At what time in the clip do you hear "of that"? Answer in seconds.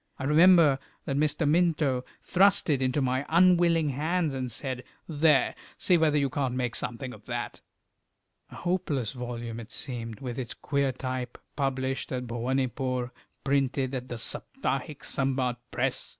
7.13-7.61